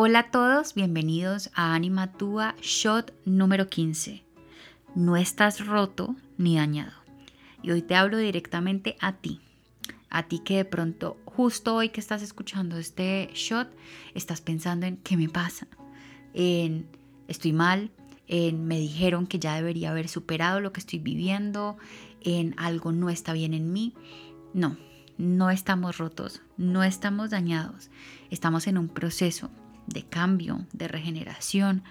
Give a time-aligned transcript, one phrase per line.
[0.00, 4.22] Hola a todos, bienvenidos a Anima Tua Shot número 15.
[4.94, 6.92] No estás roto ni dañado.
[7.64, 9.40] Y hoy te hablo directamente a ti.
[10.08, 13.68] A ti que de pronto, justo hoy que estás escuchando este shot,
[14.14, 15.66] estás pensando en qué me pasa.
[16.32, 16.86] En
[17.26, 17.90] estoy mal,
[18.28, 21.76] en me dijeron que ya debería haber superado lo que estoy viviendo,
[22.20, 23.94] en algo no está bien en mí.
[24.54, 24.76] No,
[25.16, 27.90] no estamos rotos, no estamos dañados.
[28.30, 29.50] Estamos en un proceso
[29.88, 31.82] de cambio, de regeneración,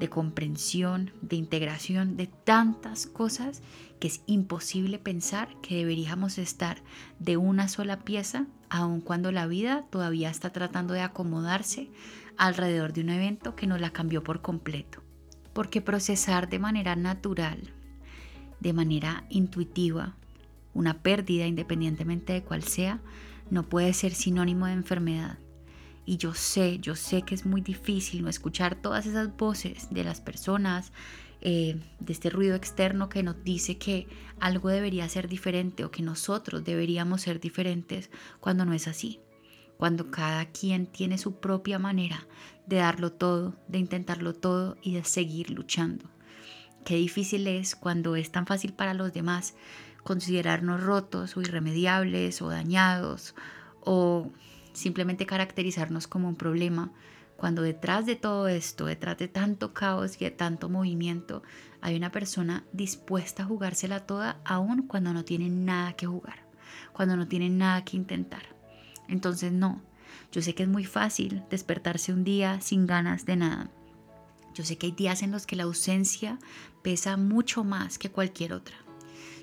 [0.00, 3.62] de comprensión, de integración, de tantas cosas
[4.00, 6.82] que es imposible pensar que deberíamos estar
[7.20, 11.88] de una sola pieza, aun cuando la vida todavía está tratando de acomodarse
[12.36, 15.02] alrededor de un evento que nos la cambió por completo.
[15.52, 17.70] Porque procesar de manera natural,
[18.58, 20.16] de manera intuitiva,
[20.74, 23.00] una pérdida, independientemente de cuál sea,
[23.50, 25.38] no puede ser sinónimo de enfermedad.
[26.04, 30.04] Y yo sé, yo sé que es muy difícil no escuchar todas esas voces de
[30.04, 30.92] las personas,
[31.44, 34.06] eh, de este ruido externo que nos dice que
[34.38, 38.10] algo debería ser diferente o que nosotros deberíamos ser diferentes
[38.40, 39.20] cuando no es así.
[39.76, 42.26] Cuando cada quien tiene su propia manera
[42.66, 46.08] de darlo todo, de intentarlo todo y de seguir luchando.
[46.84, 49.54] Qué difícil es cuando es tan fácil para los demás
[50.04, 53.34] considerarnos rotos o irremediables o dañados
[53.80, 54.30] o
[54.72, 56.92] simplemente caracterizarnos como un problema,
[57.36, 61.42] cuando detrás de todo esto, detrás de tanto caos y de tanto movimiento,
[61.80, 66.46] hay una persona dispuesta a jugársela toda, aun cuando no tiene nada que jugar,
[66.92, 68.54] cuando no tiene nada que intentar.
[69.08, 69.82] Entonces no,
[70.30, 73.70] yo sé que es muy fácil despertarse un día sin ganas de nada.
[74.54, 76.38] Yo sé que hay días en los que la ausencia
[76.82, 78.76] pesa mucho más que cualquier otra.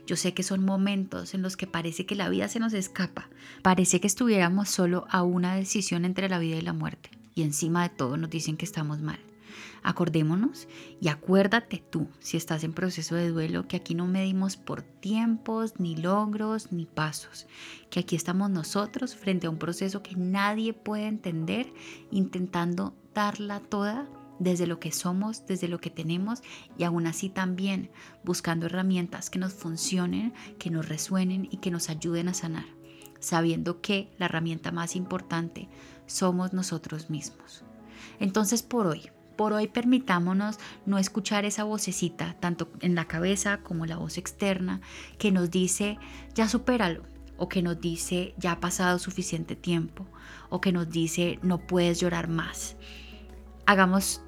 [0.10, 3.30] Yo sé que son momentos en los que parece que la vida se nos escapa,
[3.62, 7.84] parece que estuviéramos solo a una decisión entre la vida y la muerte, y encima
[7.84, 9.20] de todo nos dicen que estamos mal.
[9.84, 10.68] Acordémonos
[11.00, 15.80] y acuérdate tú, si estás en proceso de duelo, que aquí no medimos por tiempos,
[15.80, 17.46] ni logros, ni pasos,
[17.92, 21.72] que aquí estamos nosotros frente a un proceso que nadie puede entender,
[22.10, 24.10] intentando darla toda
[24.40, 26.42] desde lo que somos, desde lo que tenemos
[26.78, 27.92] y aún así también
[28.24, 32.66] buscando herramientas que nos funcionen, que nos resuenen y que nos ayuden a sanar,
[33.20, 35.70] sabiendo que la herramienta más importante
[36.08, 37.64] somos nosotros mismos.
[38.20, 43.86] Entonces por hoy, por hoy permitámonos no escuchar esa vocecita, tanto en la cabeza como
[43.86, 44.82] la voz externa,
[45.18, 45.98] que nos dice,
[46.34, 47.04] ya supéralo,
[47.38, 50.06] o que nos dice, ya ha pasado suficiente tiempo,
[50.50, 52.76] o que nos dice, no puedes llorar más.
[53.66, 54.22] Hagamos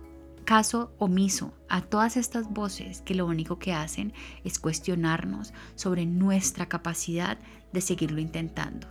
[0.51, 4.11] caso omiso a todas estas voces que lo único que hacen
[4.43, 7.37] es cuestionarnos sobre nuestra capacidad
[7.71, 8.89] de seguirlo intentando.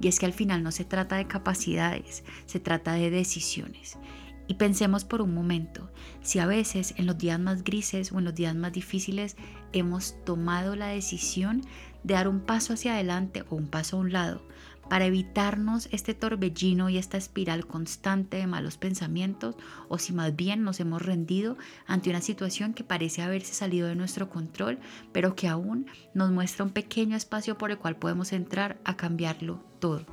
[0.00, 3.98] Y es que al final no se trata de capacidades, se trata de decisiones.
[4.46, 5.90] Y pensemos por un momento,
[6.22, 9.36] si a veces en los días más grises o en los días más difíciles
[9.72, 11.62] hemos tomado la decisión
[12.04, 14.42] de dar un paso hacia adelante o un paso a un lado
[14.90, 19.54] para evitarnos este torbellino y esta espiral constante de malos pensamientos
[19.88, 21.56] o si más bien nos hemos rendido
[21.86, 24.80] ante una situación que parece haberse salido de nuestro control,
[25.12, 29.62] pero que aún nos muestra un pequeño espacio por el cual podemos entrar a cambiarlo
[29.78, 30.04] todo.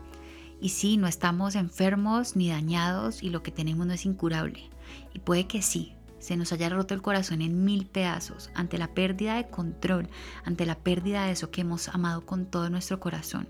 [0.61, 4.69] Y sí, no estamos enfermos ni dañados y lo que tenemos no es incurable.
[5.11, 8.93] Y puede que sí, se nos haya roto el corazón en mil pedazos ante la
[8.93, 10.09] pérdida de control,
[10.43, 13.47] ante la pérdida de eso que hemos amado con todo nuestro corazón.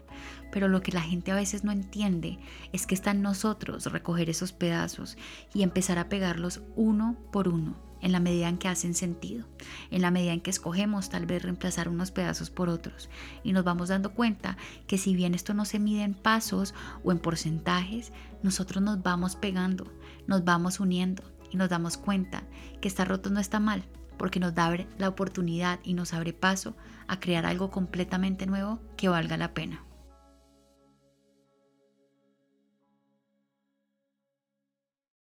[0.52, 2.40] Pero lo que la gente a veces no entiende
[2.74, 5.18] es que está en nosotros recoger esos pedazos
[5.54, 9.46] y empezar a pegarlos uno por uno en la medida en que hacen sentido,
[9.90, 13.10] en la medida en que escogemos tal vez reemplazar unos pedazos por otros
[13.44, 16.74] y nos vamos dando cuenta que si bien esto no se mide en pasos
[17.04, 18.12] o en porcentajes,
[18.44, 19.92] nosotros nos vamos pegando,
[20.28, 22.44] nos vamos uniendo y nos damos cuenta
[22.82, 23.84] que estar roto no está mal,
[24.18, 26.76] porque nos da la oportunidad y nos abre paso
[27.08, 29.84] a crear algo completamente nuevo que valga la pena.